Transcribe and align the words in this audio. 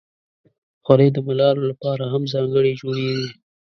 خولۍ 0.85 1.09
د 1.13 1.17
ملالو 1.27 1.61
لپاره 1.71 2.03
هم 2.13 2.23
ځانګړې 2.33 2.71
جوړیږي. 2.81 3.29